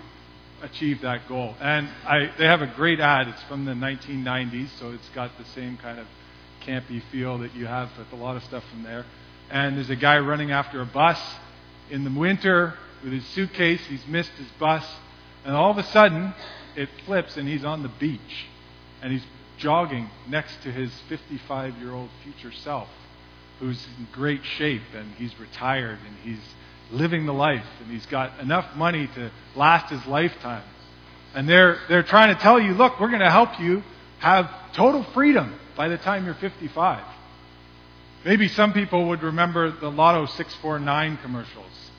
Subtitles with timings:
[0.63, 1.55] achieve that goal.
[1.61, 3.29] And I, they have a great ad.
[3.29, 6.07] It's from the 1990s, so it's got the same kind of
[6.66, 9.05] campy feel that you have with a lot of stuff from there.
[9.51, 11.20] And there's a guy running after a bus
[11.91, 13.80] in the winter with his suitcase.
[13.88, 14.85] He's missed his bus.
[15.45, 16.35] And all of a sudden,
[16.74, 18.46] it flips and he's on the beach.
[19.02, 19.24] And he's
[19.59, 22.88] jogging next to his 55 year old future self,
[23.60, 26.43] who's in great shape and he's retired and he's
[26.91, 30.65] living the life and he's got enough money to last his lifetime.
[31.35, 33.82] And they're, they're trying to tell you, look, we're going to help you
[34.19, 37.05] have total freedom by the time you're 55.
[38.24, 41.91] Maybe some people would remember the Lotto 649 commercials.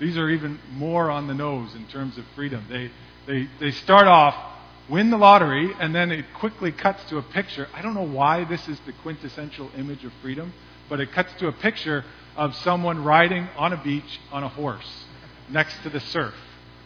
[0.00, 2.64] These are even more on the nose in terms of freedom.
[2.68, 2.90] They,
[3.26, 4.34] they, they start off,
[4.88, 7.68] win the lottery, and then it quickly cuts to a picture.
[7.74, 10.52] I don't know why this is the quintessential image of freedom,
[10.88, 12.04] but it cuts to a picture
[12.36, 15.04] of someone riding on a beach on a horse
[15.50, 16.34] next to the surf.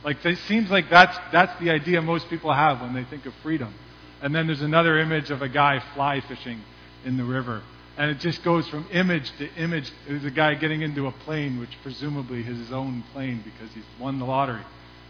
[0.05, 3.35] Like it seems like that's that's the idea most people have when they think of
[3.43, 3.75] freedom.
[4.23, 6.61] And then there's another image of a guy fly fishing
[7.05, 7.63] in the river.
[7.97, 9.91] And it just goes from image to image.
[10.07, 13.85] There's a guy getting into a plane, which presumably is his own plane because he's
[13.99, 14.63] won the lottery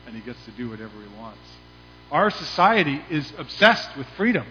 [0.07, 1.39] and he gets to do whatever he wants.
[2.11, 4.47] Our society is obsessed with freedom.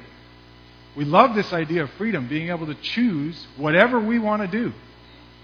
[0.96, 4.74] We love this idea of freedom, being able to choose whatever we want to do.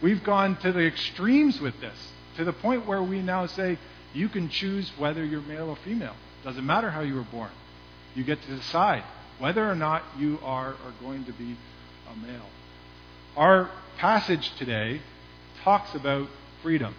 [0.02, 1.96] We've gone to the extremes with this,
[2.38, 3.78] to the point where we now say
[4.14, 6.16] you can choose whether you're male or female.
[6.44, 7.52] Doesn't matter how you were born.
[8.16, 9.04] You get to decide
[9.40, 11.58] whether or not you are, are going to be
[12.12, 12.50] a male.
[13.36, 15.02] Our passage today
[15.64, 16.28] talks about
[16.62, 16.96] freedom.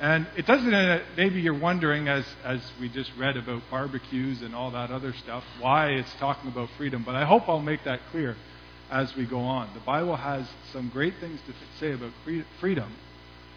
[0.00, 4.54] And it doesn't, uh, maybe you're wondering, as, as we just read about barbecues and
[4.54, 7.02] all that other stuff, why it's talking about freedom.
[7.04, 8.36] But I hope I'll make that clear
[8.90, 9.72] as we go on.
[9.74, 12.12] The Bible has some great things to say about
[12.58, 12.92] freedom.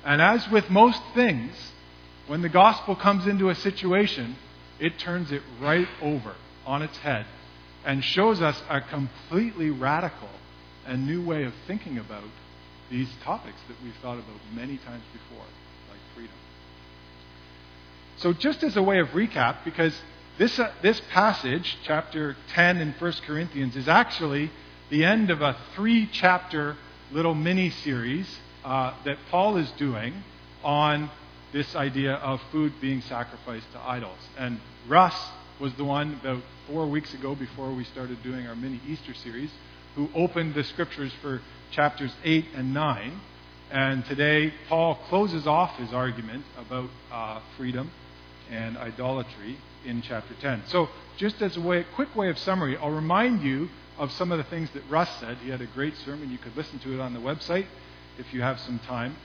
[0.04, 1.56] And as with most things,
[2.28, 4.36] when the gospel comes into a situation,
[4.80, 7.26] it turns it right over on its head
[7.86, 10.30] and shows us a completely radical
[10.86, 12.24] and new way of thinking about
[12.90, 15.46] these topics that we've thought about many times before,
[15.90, 16.36] like freedom.
[18.18, 20.00] So, just as a way of recap, because
[20.38, 24.52] this, uh, this passage, chapter 10 in 1 Corinthians, is actually
[24.90, 26.76] the end of a three chapter
[27.12, 28.28] little mini series
[28.64, 30.14] uh, that Paul is doing
[30.64, 31.10] on
[31.54, 34.18] this idea of food being sacrificed to idols.
[34.38, 35.16] And Russ
[35.60, 39.50] was the one about four weeks ago before we started doing our mini Easter series
[39.96, 43.22] who opened the scriptures for chapters 8 and 9.
[43.72, 47.90] And today, Paul closes off his argument about uh, freedom
[48.52, 50.64] and idolatry in chapter 10.
[50.68, 54.38] So, just as a way, quick way of summary, I'll remind you of some of
[54.38, 55.38] the things that Russ said.
[55.38, 56.30] He had a great sermon.
[56.30, 57.66] You could listen to it on the website
[58.20, 59.16] if you have some time.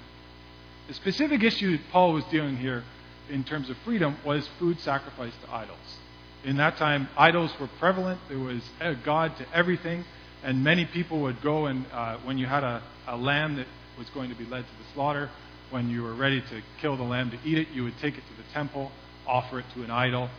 [0.86, 2.84] The specific issue that Paul was dealing here
[3.28, 5.98] in terms of freedom was food sacrificed to idols.
[6.44, 8.20] In that time, idols were prevalent.
[8.28, 10.04] There was a God to everything.
[10.42, 13.66] And many people would go and, uh, when you had a, a lamb that
[13.98, 15.28] was going to be led to the slaughter,
[15.70, 18.22] when you were ready to kill the lamb to eat it, you would take it
[18.22, 18.90] to the temple,
[19.26, 20.30] offer it to an idol,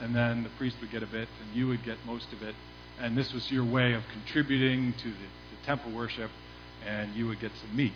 [0.00, 2.54] and then the priest would get a bit, and you would get most of it.
[2.98, 6.30] And this was your way of contributing to the, the temple worship,
[6.86, 7.92] and you would get some meat.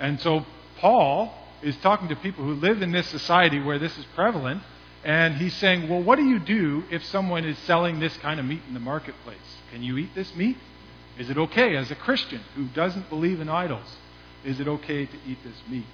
[0.00, 0.44] And so
[0.78, 1.32] Paul
[1.62, 4.62] is talking to people who live in this society where this is prevalent,
[5.06, 8.46] and he's saying, Well, what do you do if someone is selling this kind of
[8.46, 9.38] meat in the marketplace?
[9.70, 10.56] Can you eat this meat?
[11.16, 13.86] Is it okay as a Christian who doesn't believe in idols?
[14.44, 15.86] Is it okay to eat this meat?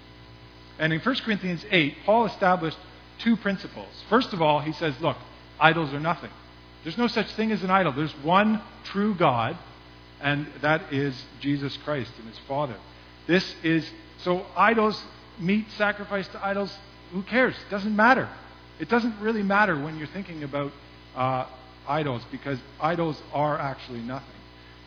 [0.79, 2.79] And in 1 Corinthians 8, Paul established
[3.19, 3.87] two principles.
[4.09, 5.19] First of all, he says, Look,
[5.61, 6.31] idols are nothing.
[6.83, 7.93] There's no such thing as an idol.
[7.93, 9.59] There's one true God,
[10.23, 12.77] and that is Jesus Christ and his Father.
[13.27, 13.89] This is
[14.23, 15.05] so idols,
[15.39, 16.75] meat sacrificed to idols,
[17.13, 17.55] who cares?
[17.69, 18.31] Doesn't matter.
[18.83, 20.73] It doesn't really matter when you're thinking about
[21.15, 21.47] uh,
[21.87, 24.35] idols because idols are actually nothing.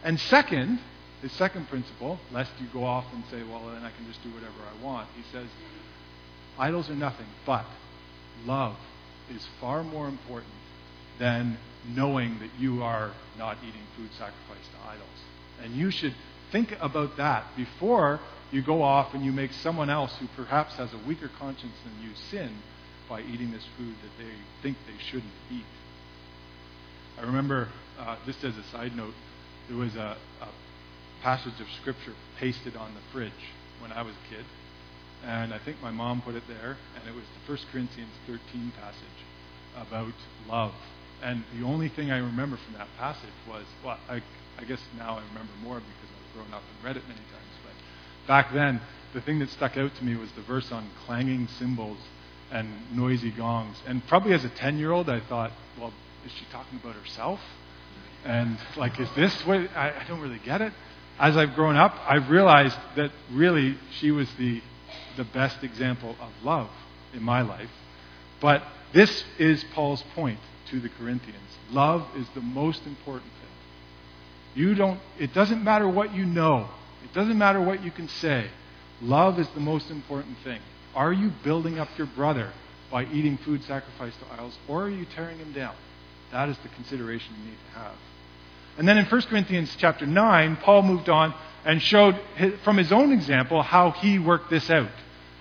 [0.03, 0.81] And second,
[1.21, 4.29] his second principle, lest you go off and say, well, then I can just do
[4.31, 5.47] whatever I want, he says,
[6.59, 7.65] idols are nothing, but
[8.45, 8.75] love
[9.33, 10.51] is far more important
[11.17, 11.57] than
[11.87, 15.07] knowing that you are not eating food sacrificed to idols.
[15.63, 16.15] And you should
[16.51, 18.19] think about that before
[18.51, 22.05] you go off and you make someone else who perhaps has a weaker conscience than
[22.05, 22.61] you sin
[23.09, 24.31] by eating this food that they
[24.61, 25.65] think they shouldn't eat.
[27.17, 27.69] I remember,
[27.99, 29.13] uh, just as a side note,
[29.69, 30.47] there was a, a
[31.21, 33.31] passage of Scripture pasted on the fridge
[33.79, 34.45] when I was a kid.
[35.25, 38.73] And I think my mom put it there, and it was the 1 Corinthians 13
[38.79, 39.19] passage
[39.75, 40.13] about
[40.47, 40.73] love.
[41.23, 44.21] And the only thing I remember from that passage was, well, I,
[44.59, 47.53] I guess now I remember more because I've grown up and read it many times.
[47.63, 48.81] But back then,
[49.13, 51.99] the thing that stuck out to me was the verse on clanging cymbals
[52.51, 53.77] and noisy gongs.
[53.87, 55.93] And probably as a 10 year old, I thought, well,
[56.25, 57.39] is she talking about herself?
[58.23, 60.73] And like, is this what I, I don't really get it?
[61.19, 64.61] As I've grown up, I've realized that really she was the,
[65.15, 66.69] the best example of love
[67.13, 67.69] in my life.
[68.41, 68.63] But
[68.93, 70.39] this is Paul's point
[70.71, 71.39] to the Corinthians.
[71.71, 74.61] Love is the most important thing.
[74.63, 76.69] You don't, it doesn't matter what you know.
[77.03, 78.49] It doesn't matter what you can say.
[79.01, 80.59] Love is the most important thing.
[80.95, 82.51] Are you building up your brother
[82.89, 85.75] by eating food sacrificed to idols, or are you tearing him down?
[86.31, 87.95] That is the consideration you need to have.
[88.77, 91.33] And then in 1 Corinthians chapter 9, Paul moved on
[91.65, 92.19] and showed
[92.63, 94.89] from his own example how he worked this out.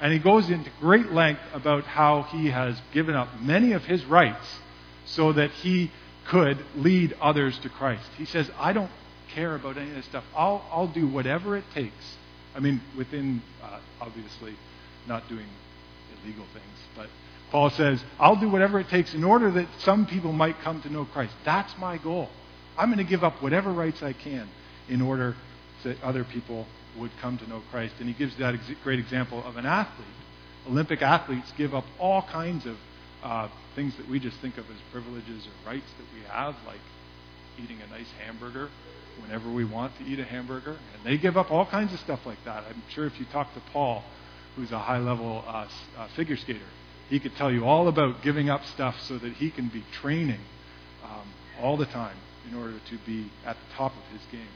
[0.01, 4.05] And he goes into great length about how he has given up many of his
[4.05, 4.59] rights
[5.07, 5.91] so that he
[6.27, 8.09] could lead others to Christ.
[8.17, 8.91] He says, I don't
[9.35, 10.25] care about any of this stuff.
[10.37, 12.17] I'll, I'll do whatever it takes.
[12.55, 14.55] I mean, within, uh, obviously,
[15.07, 15.47] not doing
[16.23, 17.09] illegal things, but
[17.51, 20.91] Paul says, I'll do whatever it takes in order that some people might come to
[20.91, 21.35] know Christ.
[21.45, 22.29] That's my goal.
[22.77, 24.49] I'm going to give up whatever rights I can
[24.89, 25.37] in order
[25.85, 26.67] that other people
[26.99, 27.95] would come to know Christ.
[28.01, 30.09] And he gives that ex- great example of an athlete.
[30.69, 32.77] Olympic athletes give up all kinds of
[33.23, 36.81] uh, things that we just think of as privileges or rights that we have, like
[37.63, 38.69] eating a nice hamburger
[39.21, 40.73] whenever we want to eat a hamburger.
[40.73, 42.65] And they give up all kinds of stuff like that.
[42.69, 44.03] I'm sure if you talk to Paul,
[44.57, 45.67] who's a high level uh,
[45.97, 46.61] uh, figure skater,
[47.09, 50.41] he could tell you all about giving up stuff so that he can be training
[51.05, 51.29] um,
[51.61, 52.17] all the time
[52.51, 54.49] in order to be at the top of his game.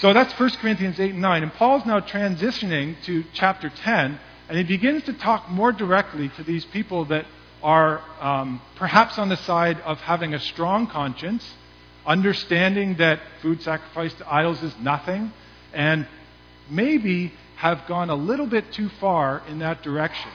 [0.00, 1.42] So that's 1 Corinthians 8 and 9.
[1.44, 4.18] And Paul's now transitioning to chapter 10,
[4.48, 7.24] and he begins to talk more directly to these people that
[7.62, 11.48] are um, perhaps on the side of having a strong conscience,
[12.04, 15.32] understanding that food sacrificed to idols is nothing,
[15.72, 16.08] and
[16.68, 20.32] maybe have gone a little bit too far in that direction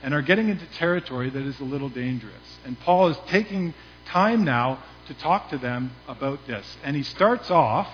[0.00, 2.58] and are getting into territory that is a little dangerous.
[2.64, 3.74] And Paul is taking
[4.06, 6.64] time now to talk to them about this.
[6.84, 7.88] And he starts off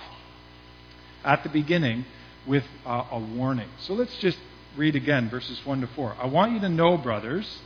[1.25, 2.05] at the beginning
[2.47, 3.71] with uh, a warning.
[3.79, 4.37] So let's just
[4.77, 6.17] read again verses 1 to 4.
[6.21, 7.61] I want you to know, brothers,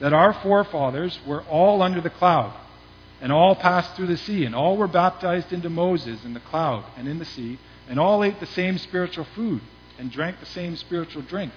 [0.00, 2.52] that our forefathers were all under the cloud,
[3.20, 6.84] and all passed through the sea, and all were baptized into Moses in the cloud
[6.96, 9.60] and in the sea, and all ate the same spiritual food,
[9.98, 11.52] and drank the same spiritual drink.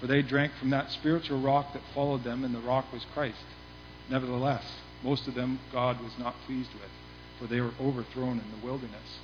[0.00, 3.44] For they drank from that spiritual rock that followed them, and the rock was Christ.
[4.10, 4.64] Nevertheless,
[5.02, 6.90] most of them God was not pleased with,
[7.38, 9.18] for they were overthrown in the wilderness.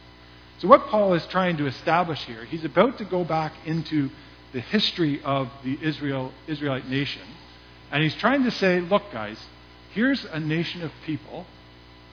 [0.58, 4.10] So, what Paul is trying to establish here, he's about to go back into
[4.52, 7.22] the history of the Israel, Israelite nation,
[7.90, 9.38] and he's trying to say, look, guys,
[9.92, 11.46] here's a nation of people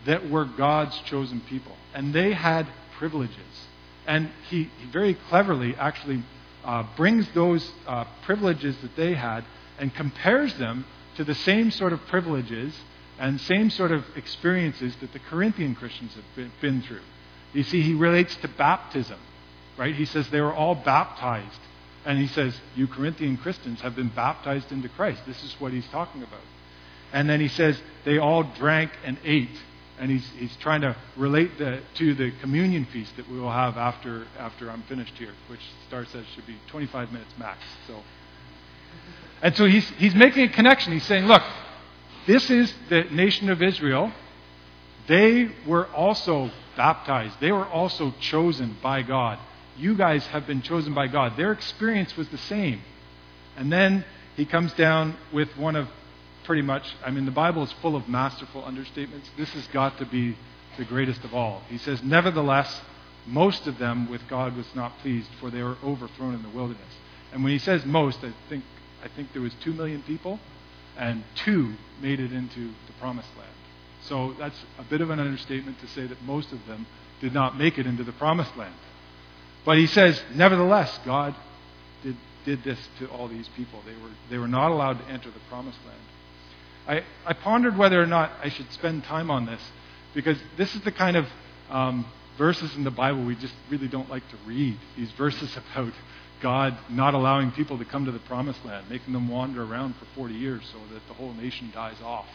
[0.06, 3.68] that were God's chosen people, and they had privileges.
[4.08, 6.24] And he, he very cleverly actually
[6.64, 9.44] uh, brings those uh, privileges that they had
[9.78, 10.86] and compares them
[11.18, 12.74] to the same sort of privileges
[13.20, 17.02] and same sort of experiences that the Corinthian Christians have been, been through.
[17.54, 19.20] You see, he relates to baptism,
[19.78, 19.96] right?
[19.96, 21.60] He says they were all baptized.
[22.06, 25.22] And he says, You Corinthian Christians have been baptized into Christ.
[25.28, 26.40] This is what he's talking about.
[27.12, 29.58] And then he says, They all drank and ate.
[30.00, 33.78] And he's, he's trying to relate the, to the communion feast that we will have
[33.78, 37.60] after, after I'm finished here, which Star says should be 25 minutes max.
[37.88, 37.96] So,
[39.42, 40.94] And so he's, he's making a connection.
[40.94, 41.42] He's saying, Look,
[42.28, 44.12] this is the nation of Israel.
[45.08, 49.40] They were also baptized, they were also chosen by God.
[49.78, 51.38] You guys have been chosen by God.
[51.38, 52.82] Their experience was the same.
[53.56, 55.88] And then he comes down with one of
[56.48, 59.26] pretty much, I mean, the Bible is full of masterful understatements.
[59.38, 60.36] This has got to be
[60.78, 61.62] the greatest of all.
[61.68, 62.82] He says, Nevertheless,
[63.28, 66.82] most of them with God was not pleased, for they were overthrown in the wilderness.
[67.34, 68.64] And when he says most, I think,
[69.04, 70.40] I think there was two million people
[70.98, 73.52] and two made it into the promised land.
[74.04, 76.88] So that's a bit of an understatement to say that most of them
[77.20, 78.74] did not make it into the promised land.
[79.66, 81.36] But he says, nevertheless, God
[82.04, 83.82] did, did this to all these people.
[83.86, 86.00] They were, they were not allowed to enter the promised land.
[86.88, 89.62] I, I pondered whether or not I should spend time on this
[90.14, 91.28] because this is the kind of
[91.70, 92.06] um,
[92.38, 94.78] verses in the Bible we just really don't like to read.
[94.96, 95.94] These verses about
[96.42, 100.06] God not allowing people to come to the promised land, making them wander around for
[100.16, 102.28] 40 years so that the whole nation dies off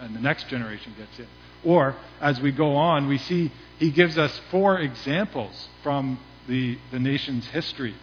[0.00, 1.26] and the next generation gets in.
[1.62, 6.98] Or, as we go on, we see he gives us four examples from the, the
[6.98, 7.94] nation's history.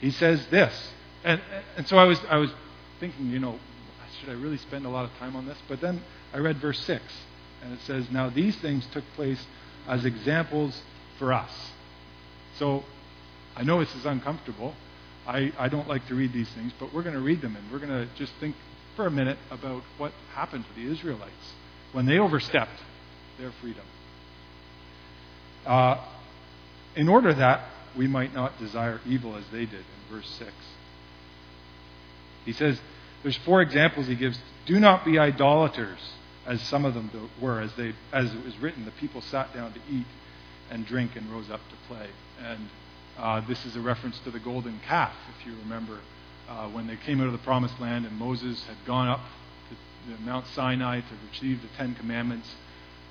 [0.00, 0.92] He says this.
[1.24, 1.40] And,
[1.76, 2.50] and so I was, I was
[2.98, 3.58] thinking, you know,
[4.20, 5.58] should I really spend a lot of time on this?
[5.68, 7.02] But then I read verse 6,
[7.62, 9.44] and it says, Now these things took place
[9.86, 10.82] as examples
[11.18, 11.50] for us.
[12.58, 12.84] So
[13.56, 14.74] I know this is uncomfortable.
[15.26, 17.70] I, I don't like to read these things, but we're going to read them, and
[17.70, 18.56] we're going to just think
[18.96, 21.54] for a minute about what happened to the Israelites
[21.92, 22.80] when they overstepped
[23.38, 23.84] their freedom.
[25.66, 26.02] Uh,
[26.96, 30.50] in order that we might not desire evil as they did, in verse 6.
[32.44, 32.80] He says,
[33.22, 34.38] there's four examples he gives.
[34.66, 35.98] Do not be idolaters,
[36.46, 37.10] as some of them
[37.40, 40.06] were, as, they, as it was written, the people sat down to eat
[40.70, 42.08] and drink and rose up to play.
[42.42, 42.68] And
[43.18, 45.98] uh, this is a reference to the golden calf, if you remember,
[46.48, 49.20] uh, when they came out of the promised land and Moses had gone up
[49.70, 52.54] to Mount Sinai to receive the Ten Commandments.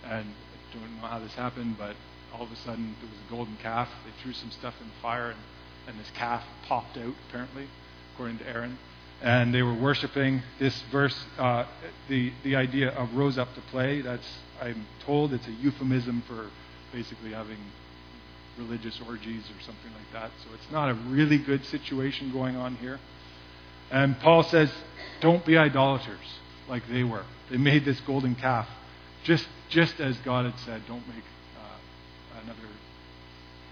[0.03, 1.95] And I don't know how this happened, but
[2.33, 3.89] all of a sudden there was a golden calf.
[4.05, 5.39] They threw some stuff in the fire, and,
[5.87, 7.67] and this calf popped out, apparently,
[8.13, 8.77] according to Aaron.
[9.21, 11.65] And they were worshiping this verse, uh,
[12.07, 14.01] the, the idea of rose up to play.
[14.01, 14.27] That's,
[14.61, 16.49] I'm told, it's a euphemism for
[16.93, 17.57] basically having
[18.57, 20.31] religious orgies or something like that.
[20.43, 22.99] So it's not a really good situation going on here.
[23.91, 24.71] And Paul says,
[25.21, 27.23] don't be idolaters like they were.
[27.49, 28.67] They made this golden calf
[29.23, 31.23] just, just as God had said, don't make
[31.57, 32.67] uh, another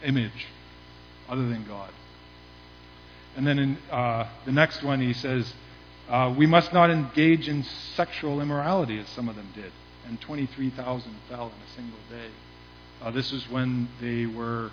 [0.04, 0.48] image
[1.30, 1.92] other than God.
[3.36, 5.54] And then in uh, the next one, he says,
[6.10, 7.64] uh, we must not engage in
[7.96, 9.72] sexual immorality as some of them did.
[10.08, 12.30] And 23,000 fell in a single day.
[13.02, 14.72] Uh, this was when they were,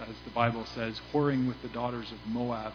[0.00, 2.72] as the Bible says, whoring with the daughters of Moab,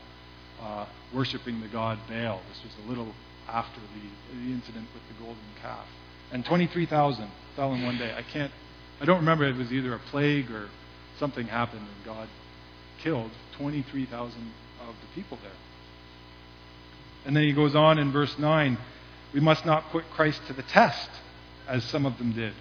[0.61, 2.41] uh, worshiping the god Baal.
[2.49, 3.13] This was a little
[3.49, 5.85] after the, the incident with the golden calf.
[6.31, 8.13] And 23,000 fell in one day.
[8.15, 8.51] I can't,
[9.01, 10.69] I don't remember it was either a plague or
[11.19, 12.27] something happened and God
[12.99, 14.51] killed 23,000
[14.89, 15.51] of the people there.
[17.25, 18.77] And then he goes on in verse 9
[19.33, 21.09] we must not put Christ to the test,
[21.67, 22.53] as some of them did,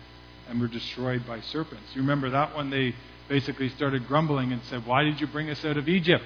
[0.48, 1.84] and were destroyed by serpents.
[1.94, 2.70] You remember that one?
[2.70, 2.94] They
[3.28, 6.24] basically started grumbling and said, Why did you bring us out of Egypt?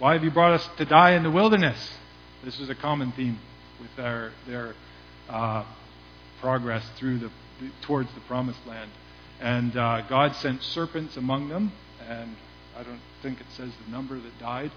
[0.00, 1.78] Why have you brought us to die in the wilderness?
[2.44, 3.38] This was a common theme
[3.80, 4.74] with their, their
[5.28, 5.64] uh,
[6.40, 7.30] progress through the,
[7.82, 8.90] towards the promised land.
[9.40, 11.72] And uh, God sent serpents among them,
[12.08, 12.34] and
[12.76, 14.72] I don't think it says the number that died,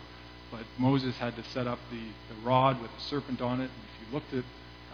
[0.51, 3.65] but Moses had to set up the, the rod with a serpent on it.
[3.65, 4.43] And if you looked at,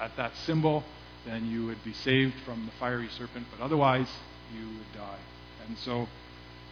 [0.04, 0.84] at that symbol,
[1.26, 4.08] then you would be saved from the fiery serpent, but otherwise
[4.54, 5.20] you would die.
[5.68, 6.08] And so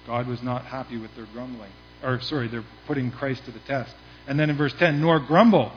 [0.07, 1.71] God was not happy with their grumbling.
[2.03, 3.93] Or, sorry, they're putting Christ to the test.
[4.27, 5.71] And then in verse 10, nor grumble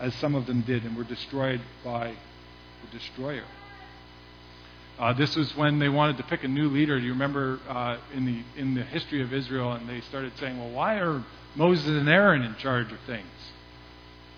[0.00, 2.14] as some of them did and were destroyed by
[2.82, 3.44] the destroyer.
[4.98, 6.98] Uh, this was when they wanted to pick a new leader.
[6.98, 9.72] Do you remember uh, in the in the history of Israel?
[9.72, 11.24] And they started saying, "Well, why are
[11.56, 13.26] Moses and Aaron in charge of things?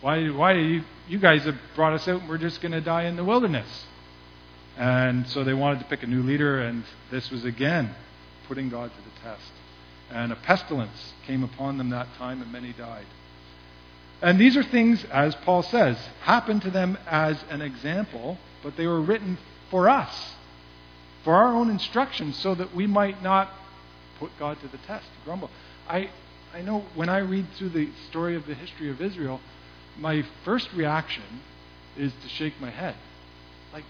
[0.01, 3.05] Why why you you guys have brought us out and we're just going to die
[3.05, 3.87] in the wilderness?"
[4.79, 7.95] And so they wanted to pick a new leader, and this was again
[8.47, 9.53] putting God to the test.
[10.11, 13.07] And a pestilence came upon them that time, and many died.
[14.23, 18.87] And these are things, as Paul says, happened to them as an example, but they
[18.87, 19.39] were written
[19.71, 20.36] for us,
[21.27, 23.51] for our own instruction, so that we might not
[24.21, 25.51] put God to the test, grumble.
[25.89, 26.09] I,
[26.55, 29.41] I know when I read through the story of the history of Israel,
[29.99, 31.25] my first reaction
[31.97, 32.95] is to shake my head.
[33.73, 33.83] Like,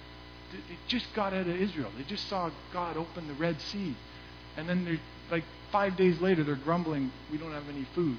[0.50, 1.90] they just got out of Israel.
[1.98, 3.94] They just saw God open the Red Sea.
[4.56, 5.00] And then they're
[5.30, 8.16] like five days later, they're grumbling, we don't have any food.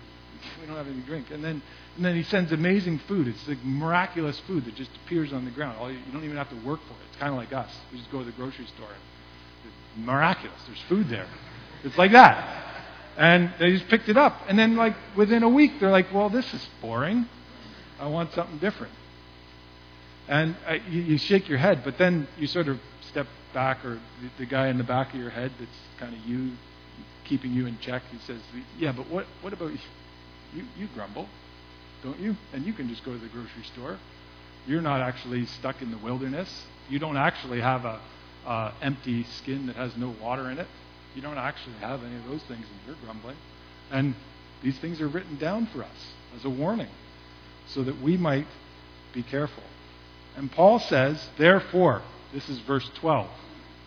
[0.60, 1.32] We don't have any drink.
[1.32, 1.62] And then,
[1.96, 3.28] and then he sends amazing food.
[3.28, 5.78] It's like miraculous food that just appears on the ground.
[5.80, 7.08] All you, don't even have to work for it.
[7.10, 7.74] It's kind of like us.
[7.92, 8.90] We just go to the grocery store.
[9.66, 10.60] It's miraculous.
[10.68, 11.28] There's food there.
[11.84, 12.66] It's like that.
[13.18, 14.42] And they just picked it up.
[14.48, 17.26] And then, like, within a week, they're like, well, this is boring.
[18.00, 18.94] I want something different.
[20.28, 23.96] And uh, you, you shake your head, but then you sort of step back, or
[24.22, 26.52] the, the guy in the back of your head that's kind of you,
[27.24, 28.40] keeping you in check, he says,
[28.78, 29.80] yeah, but what, what about you?
[30.56, 31.28] You, you grumble,
[32.04, 32.36] don't you?
[32.54, 33.98] And you can just go to the grocery store.
[34.66, 36.66] You're not actually stuck in the wilderness.
[36.90, 38.00] You don't actually have a
[38.82, 40.68] empty skin that has no water in it.
[41.16, 43.36] you don't actually have any of those things and you're grumbling.
[43.92, 44.16] And
[44.64, 46.90] these things are written down for us as a warning
[47.68, 48.48] so that we might
[49.14, 49.64] be careful.
[50.36, 53.28] And Paul says, therefore, this is verse 12.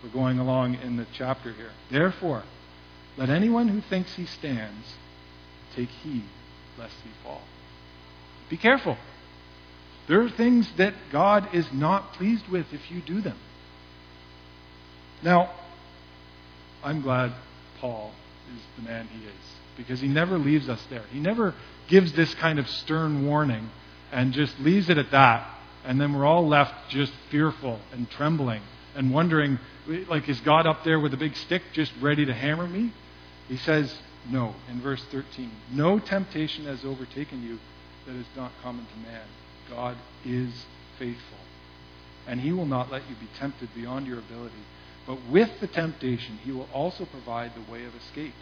[0.02, 1.70] We're going along in the chapter here.
[1.90, 2.42] Therefore,
[3.16, 4.94] let anyone who thinks he stands
[5.74, 6.24] take heed
[6.78, 7.42] lest he fall.
[8.48, 8.96] Be careful.
[10.08, 13.36] There are things that God is not pleased with if you do them.
[15.22, 15.50] Now,
[16.82, 17.32] I'm glad
[17.78, 18.12] Paul
[18.54, 19.32] is the man he is
[19.76, 21.04] because he never leaves us there.
[21.12, 21.54] He never
[21.88, 23.70] gives this kind of stern warning
[24.12, 25.48] and just leaves it at that,
[25.84, 28.62] and then we're all left just fearful and trembling
[28.96, 29.58] and wondering,
[30.08, 32.92] like, is God up there with a big stick just ready to hammer me?
[33.48, 33.96] He says,
[34.28, 35.50] no, in verse 13.
[35.72, 37.58] No temptation has overtaken you
[38.06, 39.26] that is not common to man.
[39.68, 40.66] God is
[40.98, 41.38] faithful.
[42.26, 44.54] And he will not let you be tempted beyond your ability.
[45.06, 48.34] But with the temptation, he will also provide the way of escape,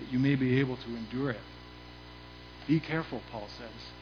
[0.00, 1.40] that you may be able to endure it.
[2.66, 3.92] Be careful, Paul says.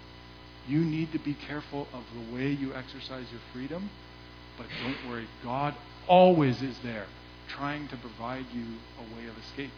[0.68, 3.88] You need to be careful of the way you exercise your freedom,
[4.58, 5.28] but don't worry.
[5.42, 5.74] God
[6.06, 7.06] always is there,
[7.48, 8.64] trying to provide you
[8.98, 9.72] a way of escape.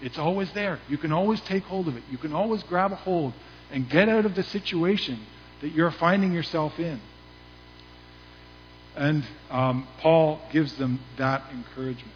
[0.00, 0.78] It's always there.
[0.88, 2.02] You can always take hold of it.
[2.10, 3.32] You can always grab a hold
[3.70, 5.20] and get out of the situation
[5.60, 7.00] that you're finding yourself in.
[8.96, 12.14] And um, Paul gives them that encouragement.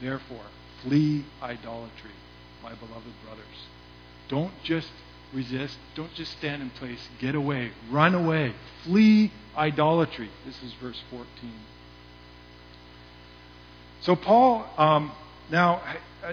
[0.00, 0.44] Therefore,
[0.82, 2.12] flee idolatry,
[2.62, 3.44] my beloved brothers.
[4.28, 4.90] Don't just
[5.34, 5.76] resist.
[5.94, 7.00] Don't just stand in place.
[7.18, 7.72] Get away.
[7.90, 8.54] Run away.
[8.84, 10.30] Flee idolatry.
[10.46, 11.26] This is verse 14.
[14.02, 15.12] So, Paul, um,
[15.50, 15.82] now,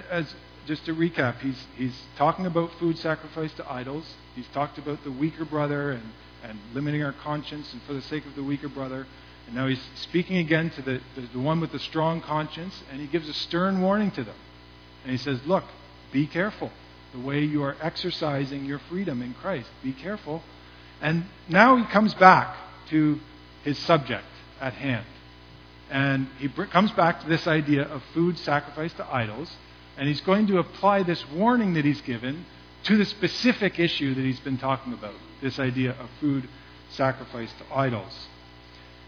[0.09, 0.33] as
[0.65, 4.05] just to recap, he's, he's talking about food sacrificed to idols.
[4.35, 6.03] He's talked about the weaker brother and,
[6.43, 9.07] and limiting our conscience and for the sake of the weaker brother.
[9.45, 12.99] And now he's speaking again to the, the, the one with the strong conscience, and
[12.99, 14.35] he gives a stern warning to them.
[15.03, 15.63] And he says, Look,
[16.11, 16.71] be careful
[17.13, 19.69] the way you are exercising your freedom in Christ.
[19.81, 20.43] Be careful.
[21.01, 22.57] And now he comes back
[22.89, 23.19] to
[23.63, 24.25] his subject
[24.59, 25.05] at hand.
[25.89, 29.49] And he comes back to this idea of food sacrificed to idols.
[29.97, 32.45] And he's going to apply this warning that he's given
[32.83, 36.47] to the specific issue that he's been talking about this idea of food
[36.89, 38.27] sacrificed to idols.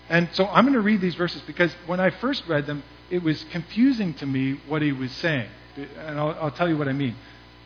[0.09, 3.21] And so I'm going to read these verses because when I first read them, it
[3.21, 5.49] was confusing to me what he was saying.
[5.77, 7.15] And I'll, I'll tell you what I mean.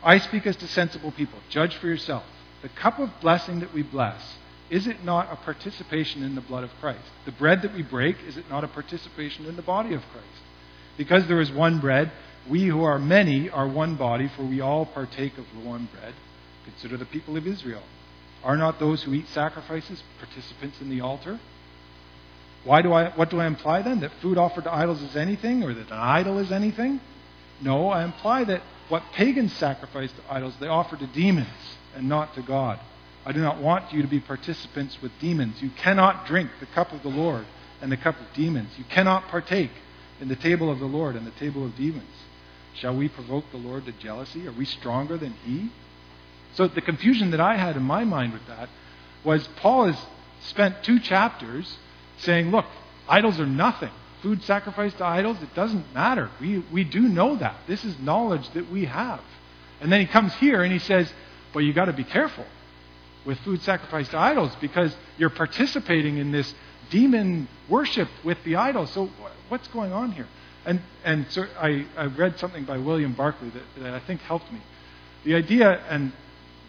[0.02, 1.38] I speak as to sensible people.
[1.48, 2.24] Judge for yourself.
[2.62, 4.36] The cup of blessing that we bless,
[4.70, 7.04] is it not a participation in the blood of Christ?
[7.24, 10.26] The bread that we break, is it not a participation in the body of Christ?
[10.96, 12.12] Because there is one bread,
[12.48, 16.14] we who are many are one body, for we all partake of the one bread.
[16.64, 17.82] Consider the people of Israel.
[18.42, 21.40] Are not those who eat sacrifices participants in the altar?
[22.64, 24.00] Why do I, what do I imply then?
[24.00, 27.00] That food offered to idols is anything, or that an idol is anything?
[27.62, 31.48] No, I imply that what pagans sacrifice to idols, they offer to demons
[31.94, 32.78] and not to God.
[33.24, 35.62] I do not want you to be participants with demons.
[35.62, 37.46] You cannot drink the cup of the Lord
[37.80, 38.70] and the cup of demons.
[38.76, 39.70] You cannot partake
[40.20, 42.04] in the table of the Lord and the table of demons.
[42.74, 44.46] Shall we provoke the Lord to jealousy?
[44.46, 45.70] Are we stronger than He?
[46.54, 48.68] So the confusion that I had in my mind with that
[49.24, 50.00] was Paul has
[50.42, 51.76] spent two chapters
[52.18, 52.66] saying, look,
[53.08, 53.90] idols are nothing.
[54.22, 56.30] Food sacrificed to idols, it doesn't matter.
[56.40, 57.56] We, we do know that.
[57.66, 59.20] This is knowledge that we have.
[59.80, 61.12] And then he comes here and he says,
[61.52, 62.46] but you've got to be careful
[63.24, 66.54] with food sacrificed to idols because you're participating in this
[66.90, 68.90] demon worship with the idols.
[68.90, 69.10] So
[69.48, 70.26] what's going on here?
[70.66, 74.50] And, and so I, I read something by William Barclay that, that I think helped
[74.52, 74.60] me.
[75.24, 76.12] The idea, and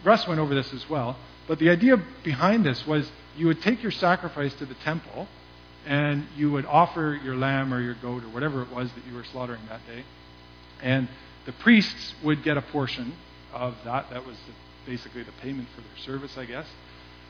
[0.04, 3.82] Russ went over this as well, but the idea behind this was you would take
[3.82, 5.28] your sacrifice to the temple
[5.86, 9.14] and you would offer your lamb or your goat or whatever it was that you
[9.14, 10.04] were slaughtering that day.
[10.82, 11.08] And
[11.44, 13.14] the priests would get a portion
[13.52, 14.10] of that.
[14.10, 16.66] That was the, basically the payment for their service, I guess.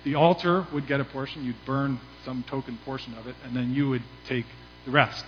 [0.04, 1.44] The altar would get a portion.
[1.44, 4.46] You'd burn some token portion of it, and then you would take
[4.86, 5.24] the rest.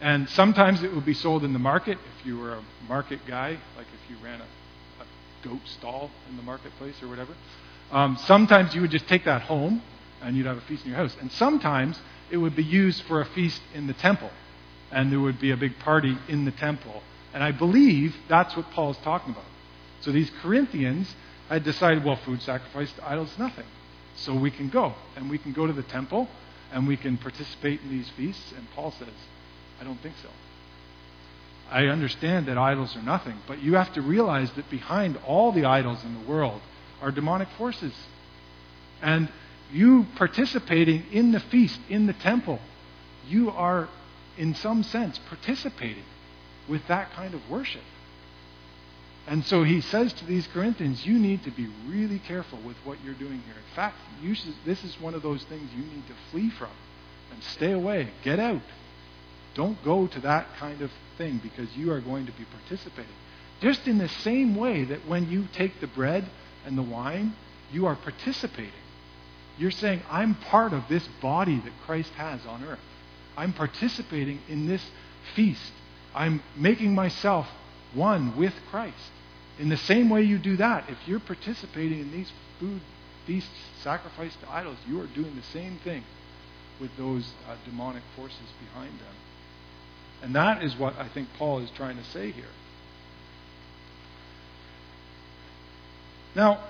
[0.00, 3.58] And sometimes it would be sold in the market if you were a market guy,
[3.76, 7.34] like if you ran a, a goat stall in the marketplace or whatever.
[7.90, 9.82] Um, sometimes you would just take that home
[10.22, 11.16] and you'd have a feast in your house.
[11.20, 11.98] And sometimes
[12.30, 14.30] it would be used for a feast in the temple,
[14.90, 17.02] and there would be a big party in the temple.
[17.34, 19.44] And I believe that's what Paul's talking about.
[20.00, 21.14] So these Corinthians
[21.48, 23.66] had decided, well, food sacrificed to idols, is nothing.
[24.16, 26.28] So we can go, and we can go to the temple,
[26.72, 28.52] and we can participate in these feasts.
[28.56, 29.08] And Paul says,
[29.80, 30.28] I don't think so.
[31.70, 35.64] I understand that idols are nothing, but you have to realize that behind all the
[35.64, 36.60] idols in the world
[37.00, 37.94] are demonic forces.
[39.00, 39.30] And
[39.72, 42.58] you participating in the feast, in the temple,
[43.28, 43.88] you are,
[44.36, 46.04] in some sense, participating
[46.68, 47.82] with that kind of worship.
[49.26, 52.98] And so he says to these Corinthians, you need to be really careful with what
[53.04, 53.54] you're doing here.
[53.54, 53.96] In fact,
[54.34, 56.70] should, this is one of those things you need to flee from
[57.32, 58.08] and stay away.
[58.24, 58.62] Get out.
[59.54, 63.10] Don't go to that kind of thing because you are going to be participating.
[63.60, 66.24] Just in the same way that when you take the bread
[66.64, 67.34] and the wine,
[67.72, 68.72] you are participating.
[69.58, 72.78] You're saying, I'm part of this body that Christ has on earth.
[73.36, 74.82] I'm participating in this
[75.34, 75.72] feast.
[76.14, 77.46] I'm making myself
[77.94, 78.96] one with Christ.
[79.58, 82.80] In the same way you do that, if you're participating in these food
[83.26, 83.50] feasts
[83.82, 86.04] sacrificed to idols, you are doing the same thing
[86.80, 89.14] with those uh, demonic forces behind them.
[90.22, 92.44] And that is what I think Paul is trying to say here.
[96.34, 96.60] Now,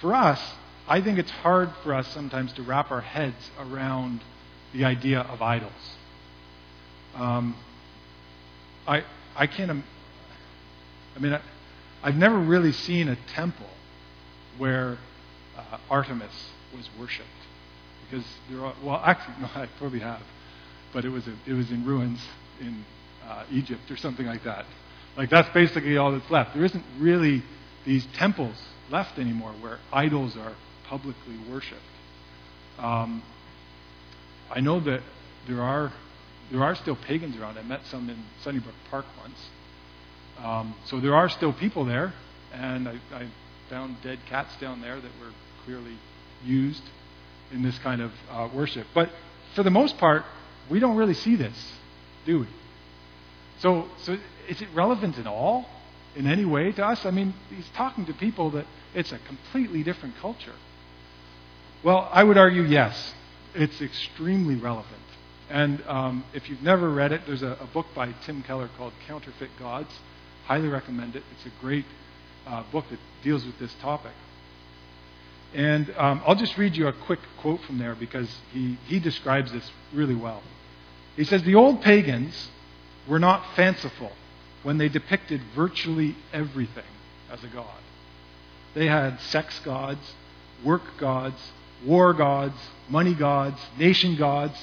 [0.00, 0.40] for us,
[0.86, 4.20] I think it's hard for us sometimes to wrap our heads around
[4.72, 5.96] the idea of idols.
[7.14, 7.56] Um,
[8.86, 9.04] I,
[9.36, 9.70] I can't.
[9.70, 11.40] I mean, I,
[12.02, 13.68] have never really seen a temple
[14.56, 14.98] where
[15.56, 17.28] uh, Artemis was worshipped,
[18.08, 18.74] because there are.
[18.82, 20.22] Well, actually, no, I probably have,
[20.92, 22.20] but it was a, it was in ruins
[22.60, 22.84] in
[23.26, 24.64] uh, Egypt or something like that.
[25.16, 26.54] Like that's basically all that's left.
[26.54, 27.42] There isn't really
[27.84, 28.56] these temples
[28.90, 31.80] left anymore where idols are publicly worshipped.
[32.78, 33.22] Um,
[34.50, 35.02] I know that
[35.46, 35.92] there are
[36.50, 37.58] there are still pagans around.
[37.58, 39.38] I met some in Sunnybrook Park once.
[40.38, 42.14] Um, so there are still people there,
[42.52, 43.28] and I, I,
[43.68, 45.30] found dead cats down there that were
[45.62, 45.98] clearly
[46.42, 46.80] used
[47.52, 48.86] in this kind of uh, worship.
[48.94, 49.10] But
[49.54, 50.24] for the most part,
[50.70, 51.72] we don't really see this,
[52.24, 52.46] do we?
[53.60, 54.16] So, so
[54.48, 55.66] is it relevant at all
[56.14, 57.04] in any way to us?
[57.04, 60.54] I mean, he's talking to people that it's a completely different culture.
[61.82, 63.14] Well, I would argue yes,
[63.54, 64.94] it's extremely relevant.
[65.50, 68.92] And um, if you've never read it, there's a, a, book by Tim Keller called
[69.06, 69.90] Counterfeit Gods.
[70.44, 71.22] Highly recommend it.
[71.32, 71.86] It's a great
[72.46, 74.12] uh, book that deals with this topic.
[75.54, 79.50] And um, I'll just read you a quick quote from there because he, he describes
[79.52, 80.42] this really well.
[81.18, 82.48] He says, The old pagans
[83.08, 84.12] were not fanciful
[84.62, 86.84] when they depicted virtually everything
[87.28, 87.80] as a god.
[88.74, 90.14] They had sex gods,
[90.64, 91.40] work gods,
[91.84, 92.54] war gods,
[92.88, 94.56] money gods, nation gods,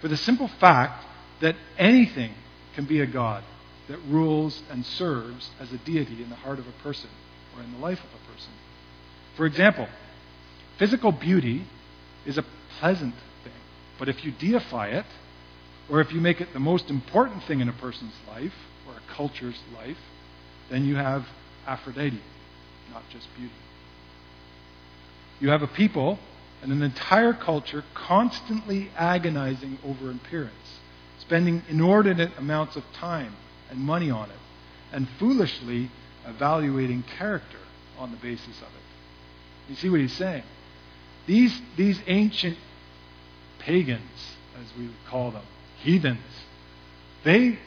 [0.00, 1.04] for the simple fact
[1.40, 2.32] that anything
[2.74, 3.44] can be a god
[3.88, 7.10] that rules and serves as a deity in the heart of a person
[7.54, 8.52] or in the life of a person.
[9.36, 9.86] For example,
[10.78, 11.66] physical beauty
[12.24, 12.44] is a
[12.78, 13.52] pleasant thing,
[13.98, 15.04] but if you deify it,
[15.90, 18.54] or if you make it the most important thing in a person's life
[18.86, 19.98] or a culture's life,
[20.70, 21.26] then you have
[21.66, 22.22] Aphrodite,
[22.92, 23.52] not just beauty.
[25.40, 26.18] You have a people
[26.62, 30.78] and an entire culture constantly agonizing over appearance,
[31.18, 33.34] spending inordinate amounts of time
[33.70, 34.36] and money on it,
[34.92, 35.90] and foolishly
[36.26, 37.58] evaluating character
[37.98, 39.70] on the basis of it.
[39.70, 40.42] You see what he's saying?
[41.26, 42.58] These, these ancient
[43.58, 45.44] pagans, as we would call them,
[45.82, 46.20] heathens,
[47.24, 47.58] they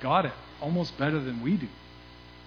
[0.00, 1.68] got it almost better than we do.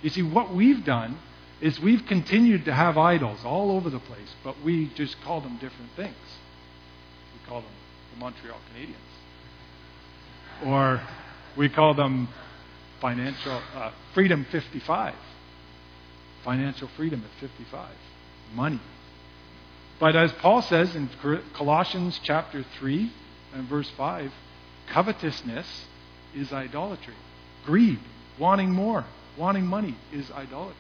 [0.02, 1.18] You see, what we've done
[1.62, 5.54] is we've continued to have idols all over the place, but we just call them
[5.58, 6.16] different things.
[7.34, 7.72] We call them
[8.14, 8.96] the Montreal Canadiens.
[10.68, 11.02] Or
[11.56, 12.28] we call them
[13.00, 15.16] financial uh, freedom 55.
[16.44, 17.90] Financial freedom at 55.
[18.54, 18.82] Money.
[20.00, 21.10] But as Paul says in
[21.54, 23.12] Colossians chapter 3
[23.54, 24.32] and verse 5,
[24.88, 25.86] covetousness
[26.36, 27.16] is idolatry.
[27.66, 28.00] Greed,
[28.40, 29.06] wanting more,
[29.38, 30.76] wanting money is idolatry.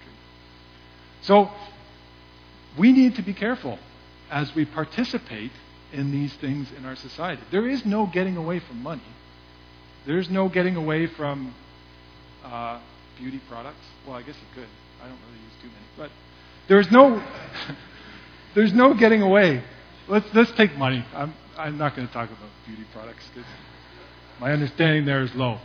[1.21, 1.49] So
[2.77, 3.79] we need to be careful
[4.29, 5.51] as we participate
[5.91, 7.41] in these things in our society.
[7.51, 9.01] There is no getting away from money.
[10.05, 11.53] There's no getting away from
[12.43, 12.81] uh,
[13.17, 13.85] beauty products.
[14.05, 14.69] Well, I guess you could.
[15.01, 16.09] I don't really use too many, but
[16.67, 17.23] there's no
[18.55, 19.63] there's no getting away.
[20.07, 21.05] Let's let's take money.
[21.13, 23.49] I'm I'm not going to talk about beauty products because
[24.43, 25.57] my understanding there is low.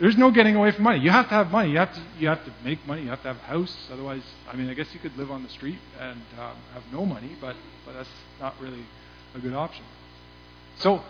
[0.00, 1.00] There's no getting away from money.
[1.00, 1.72] You have to have money.
[1.72, 3.02] You have to, you have to make money.
[3.02, 3.76] You have to have a house.
[3.92, 7.04] Otherwise, I mean, I guess you could live on the street and um, have no
[7.04, 7.54] money, but,
[7.84, 8.08] but that's
[8.40, 8.86] not really
[9.34, 9.84] a good option.
[10.78, 11.02] So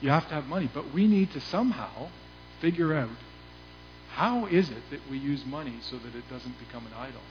[0.00, 0.68] you have to have money.
[0.74, 2.08] But we need to somehow
[2.60, 3.08] figure out
[4.10, 7.22] how is it that we use money so that it doesn't become an idol?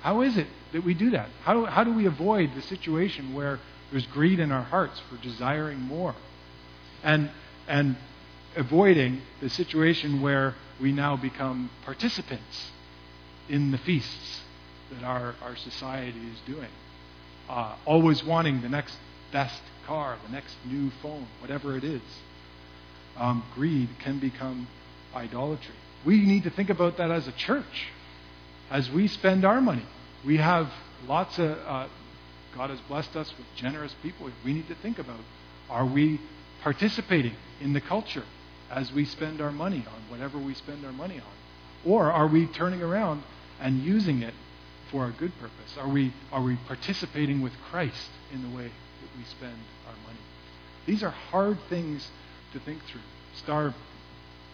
[0.00, 1.28] How is it that we do that?
[1.42, 5.82] How, how do we avoid the situation where there's greed in our hearts for desiring
[5.82, 6.14] more?
[7.04, 7.30] And,
[7.68, 7.96] and
[8.56, 12.70] avoiding the situation where we now become participants
[13.48, 14.40] in the feasts
[14.90, 16.70] that our, our society is doing.
[17.48, 18.96] Uh, always wanting the next
[19.32, 22.02] best car, the next new phone, whatever it is.
[23.16, 24.66] Um, greed can become
[25.14, 25.74] idolatry.
[26.04, 27.88] We need to think about that as a church.
[28.70, 29.86] As we spend our money,
[30.24, 30.72] we have
[31.06, 31.88] lots of, uh,
[32.54, 34.30] God has blessed us with generous people.
[34.44, 35.20] We need to think about
[35.70, 36.20] are we
[36.64, 38.24] participating in the culture
[38.70, 41.90] as we spend our money on whatever we spend our money on?
[41.92, 43.22] Or are we turning around
[43.60, 44.32] and using it
[44.90, 45.76] for a good purpose?
[45.78, 50.18] Are we, are we participating with Christ in the way that we spend our money?
[50.86, 52.08] These are hard things
[52.54, 53.02] to think through.
[53.36, 53.74] Star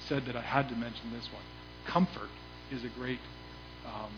[0.08, 1.42] said that I had to mention this one.
[1.86, 2.30] Comfort
[2.72, 3.20] is a great
[3.86, 4.10] um,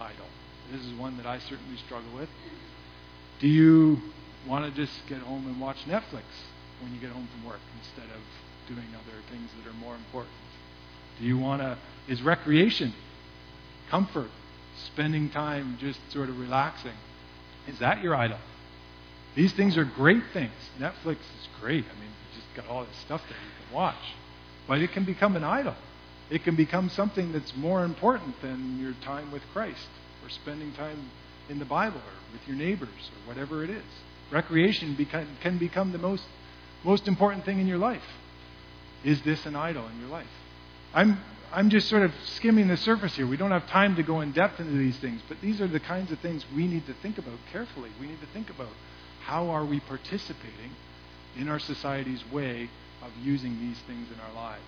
[0.00, 0.26] idol.
[0.72, 2.28] This is one that I certainly struggle with.
[3.38, 3.98] Do you
[4.48, 6.24] want to just get home and watch Netflix
[6.82, 8.22] when you get home from work instead of
[8.68, 10.34] doing other things that are more important?
[11.18, 11.76] Do you want to,
[12.08, 12.94] is recreation,
[13.90, 14.30] comfort,
[14.86, 16.92] spending time just sort of relaxing,
[17.66, 18.38] is that your idol?
[19.34, 20.52] These things are great things.
[20.78, 21.84] Netflix is great.
[21.84, 24.14] I mean, you just got all this stuff that you can watch.
[24.66, 25.74] But it can become an idol.
[26.30, 29.88] It can become something that's more important than your time with Christ
[30.22, 31.10] or spending time
[31.48, 33.84] in the Bible or with your neighbors or whatever it is.
[34.30, 34.96] Recreation
[35.40, 36.24] can become the most,
[36.84, 38.02] most important thing in your life.
[39.04, 40.26] Is this an idol in your life?
[40.94, 41.20] I'm,
[41.52, 43.26] I'm just sort of skimming the surface here.
[43.26, 45.80] We don't have time to go in depth into these things, but these are the
[45.80, 47.90] kinds of things we need to think about carefully.
[48.00, 48.72] We need to think about
[49.24, 50.72] how are we participating
[51.36, 52.70] in our society's way
[53.02, 54.62] of using these things in our lives.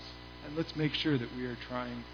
[0.46, 2.04] And let's make sure that we are trying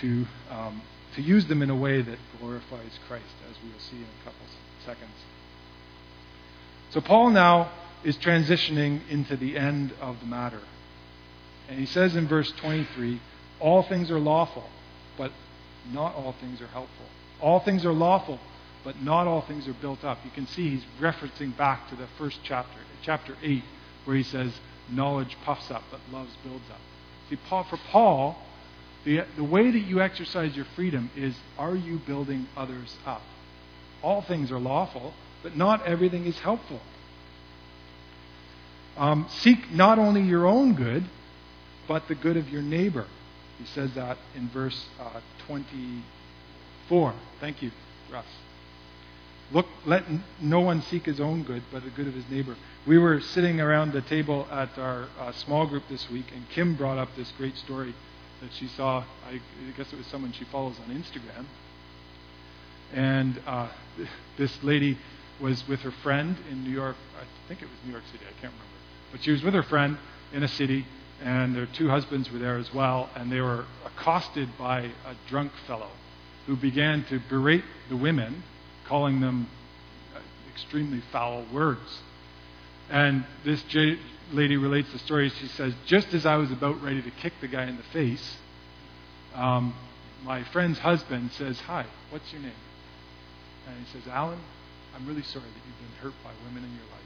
[0.00, 0.82] to, um,
[1.16, 4.24] to use them in a way that glorifies Christ, as we will see in a
[4.24, 4.46] couple
[4.86, 5.16] seconds.
[6.90, 7.70] So, Paul now
[8.04, 10.62] is transitioning into the end of the matter.
[11.68, 13.20] And he says in verse 23
[13.60, 14.68] all things are lawful,
[15.18, 15.32] but
[15.92, 17.06] not all things are helpful.
[17.40, 18.40] All things are lawful,
[18.84, 20.18] but not all things are built up.
[20.24, 23.62] You can see he's referencing back to the first chapter, chapter 8,
[24.04, 24.52] where he says,
[24.90, 26.80] knowledge puffs up, but love builds up.
[27.28, 28.36] See, Paul, for Paul,
[29.04, 33.22] the, the way that you exercise your freedom is are you building others up?
[34.02, 36.80] All things are lawful, but not everything is helpful.
[38.96, 41.04] Um, seek not only your own good,
[41.88, 43.06] but the good of your neighbor.
[43.58, 47.14] He says that in verse uh, 24.
[47.40, 47.70] Thank you,
[48.10, 48.26] Russ.
[49.52, 50.04] Look, let
[50.40, 52.56] no one seek his own good, but the good of his neighbor.
[52.86, 56.76] We were sitting around the table at our uh, small group this week, and Kim
[56.76, 57.94] brought up this great story
[58.40, 59.04] that she saw.
[59.28, 59.40] I,
[59.76, 61.46] guess it was someone she follows on Instagram.
[62.94, 63.68] And uh,
[64.38, 64.98] this lady
[65.40, 66.96] was with her friend in New York.
[67.20, 68.24] I think it was New York City.
[68.24, 68.79] I can't remember.
[69.12, 69.98] But she was with her friend
[70.32, 70.86] in a city,
[71.22, 75.52] and their two husbands were there as well, and they were accosted by a drunk
[75.66, 75.90] fellow
[76.46, 78.42] who began to berate the women
[78.86, 79.48] calling them
[80.50, 82.02] extremely foul words.
[82.88, 83.98] And this J-
[84.32, 85.28] lady relates the story.
[85.28, 88.38] She says, Just as I was about ready to kick the guy in the face,
[89.34, 89.74] um,
[90.24, 92.52] my friend's husband says, Hi, what's your name?
[93.68, 94.40] And he says, Alan,
[94.94, 96.99] I'm really sorry that you've been hurt by women in your life,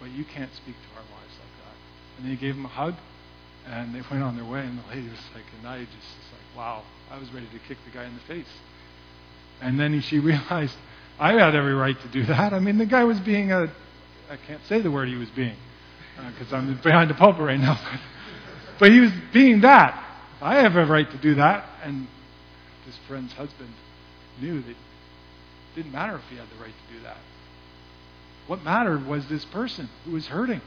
[0.00, 1.76] but you can't speak to our wives like that.
[2.16, 2.94] And then he gave him a hug,
[3.66, 4.60] and they went on their way.
[4.60, 7.58] And the lady was like, and I just was like, wow, I was ready to
[7.68, 8.52] kick the guy in the face.
[9.60, 10.74] And then she realized
[11.18, 12.52] I had every right to do that.
[12.52, 13.72] I mean, the guy was being a,
[14.30, 15.56] I can't say the word he was being,
[16.16, 17.78] because uh, I'm behind the pulpit right now.
[18.78, 20.04] But, but he was being that.
[20.40, 21.68] I have a right to do that.
[21.82, 22.06] And
[22.86, 23.72] this friend's husband
[24.40, 24.76] knew that it
[25.74, 27.16] didn't matter if he had the right to do that.
[28.48, 30.60] What mattered was this person who was hurting.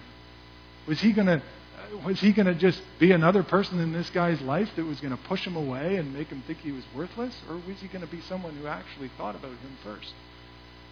[0.87, 4.09] Was he going to uh, was he going to just be another person in this
[4.09, 6.83] guy's life that was going to push him away and make him think he was
[6.95, 7.35] worthless?
[7.49, 10.13] Or was he going to be someone who actually thought about him first?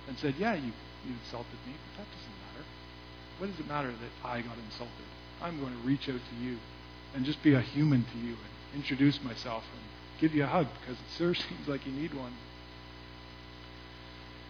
[0.10, 0.73] and said, Yeah, you,
[1.06, 2.65] you insulted me, but that doesn't matter.
[3.38, 5.08] What does it matter that I got insulted?
[5.41, 6.58] I'm going to reach out to you
[7.15, 9.82] and just be a human to you and introduce myself and
[10.19, 12.34] give you a hug because it sure seems like you need one.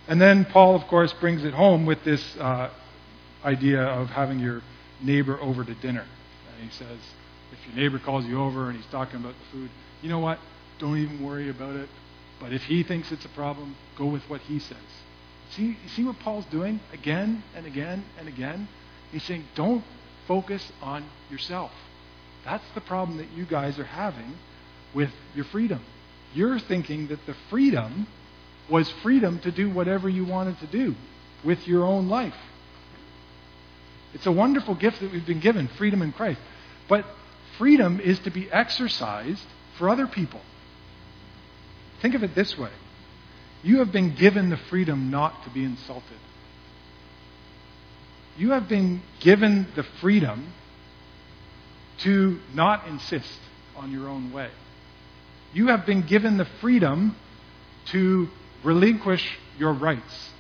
[0.08, 2.70] And then Paul, of course, brings it home with this uh,
[3.44, 4.62] idea of having your
[5.02, 6.06] neighbor over to dinner.
[6.54, 6.98] And he says,
[7.52, 9.70] if your neighbor calls you over and he's talking about the food,
[10.02, 10.40] you know what?
[10.80, 11.90] Don't even worry about it.
[12.40, 14.78] But if he thinks it's a problem, go with what he says.
[15.52, 18.68] See, see what Paul's doing again and again and again?
[19.12, 19.84] He's saying, don't
[20.28, 21.72] focus on yourself.
[22.46, 24.36] That's the problem that you guys are having
[24.94, 25.84] with your freedom.
[26.34, 28.08] You're thinking that the freedom
[28.70, 30.96] was freedom to do whatever you wanted to do
[31.44, 32.36] with your own life.
[34.14, 36.40] It's a wonderful gift that we've been given, freedom in Christ.
[36.88, 37.06] But
[37.58, 39.46] freedom is to be exercised
[39.78, 40.42] for other people.
[42.02, 42.72] Think of it this way
[43.62, 46.18] you have been given the freedom not to be insulted.
[48.38, 50.54] You have been given the freedom
[52.00, 53.40] to not insist
[53.76, 54.50] on your own way.
[55.54, 57.18] You have been given the freedom
[57.88, 58.30] to
[58.64, 60.32] relinquish your rights.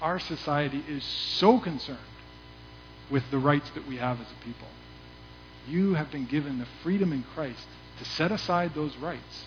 [0.00, 1.98] Our society is so concerned
[3.10, 4.68] with the rights that we have as a people.
[5.66, 7.66] You have been given the freedom in Christ
[7.98, 9.44] to set aside those rights.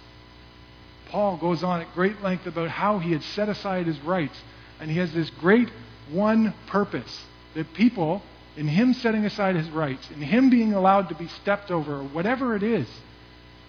[1.09, 4.37] Paul goes on at great length about how he had set aside his rights,
[4.79, 5.69] and he has this great
[6.09, 8.21] one purpose that people,
[8.55, 12.03] in him setting aside his rights, in him being allowed to be stepped over, or
[12.03, 12.87] whatever it is,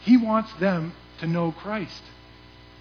[0.03, 2.03] he wants them to know Christ.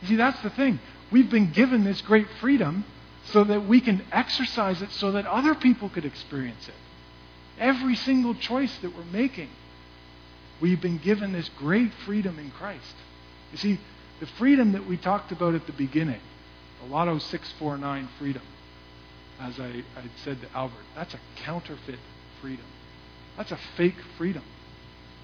[0.01, 0.79] You see, that's the thing.
[1.11, 2.85] We've been given this great freedom
[3.25, 6.73] so that we can exercise it so that other people could experience it.
[7.59, 9.49] Every single choice that we're making,
[10.61, 12.95] we've been given this great freedom in Christ.
[13.51, 13.79] You see,
[14.19, 16.21] the freedom that we talked about at the beginning,
[16.81, 18.43] the Lotto 649 freedom,
[19.39, 21.99] as I, I said to Albert, that's a counterfeit
[22.41, 22.65] freedom.
[23.37, 24.43] That's a fake freedom.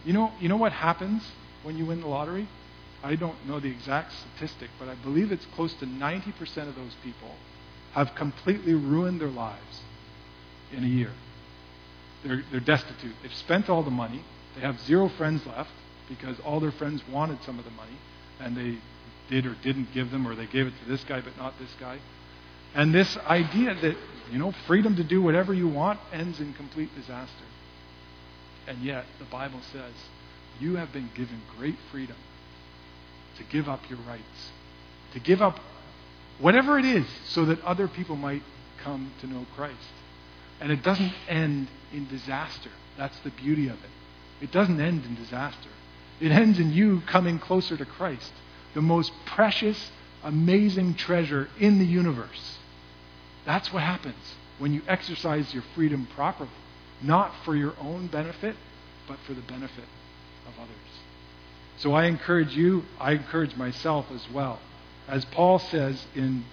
[0.04, 1.24] You know, you know what happens
[1.64, 2.48] when you win the lottery?
[3.08, 6.94] I don't know the exact statistic, but I believe it's close to 90% of those
[7.02, 7.32] people
[7.94, 9.82] have completely ruined their lives
[10.74, 11.12] in a year.
[12.26, 13.16] They're, they're destitute.
[13.22, 14.26] They've spent all the money.
[14.56, 15.72] They have zero friends left
[16.10, 17.98] because all their friends wanted some of the money
[18.42, 18.78] and they
[19.30, 21.74] did or didn't give them, or they gave it to this guy but not this
[21.80, 22.00] guy.
[22.76, 23.96] And this idea that,
[24.34, 27.46] you know, freedom to do whatever you want ends in complete disaster.
[28.68, 29.94] And yet, the Bible says,
[30.60, 32.18] you have been given great freedom
[33.38, 34.52] to give up your rights,
[35.14, 35.60] to give up
[36.40, 38.44] whatever it is so that other people might
[38.84, 39.76] come to know Christ.
[40.60, 42.72] And it doesn't end in disaster.
[42.98, 43.90] That's the beauty of it.
[44.42, 45.70] It doesn't end in disaster.
[46.20, 48.32] It ends in you coming closer to Christ,
[48.74, 49.92] the most precious,
[50.24, 52.58] amazing treasure in the universe.
[53.46, 56.50] That's what happens when you exercise your freedom properly,
[57.02, 58.56] not for your own benefit,
[59.08, 59.86] but for the benefit
[60.48, 60.87] of others.
[61.78, 64.60] So I encourage you, I encourage myself as well.
[65.08, 66.44] As Paul says in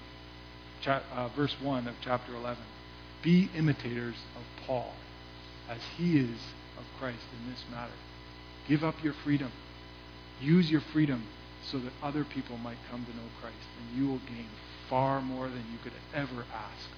[0.82, 2.62] cha- uh, verse 1 of chapter 11,
[3.22, 4.92] be imitators of Paul
[5.68, 6.38] as he is
[6.78, 7.94] of Christ in this matter.
[8.68, 9.50] Give up your freedom.
[10.40, 11.26] Use your freedom
[11.70, 14.48] so that other people might come to know Christ, and you will gain
[14.90, 16.88] far more than you could ever ask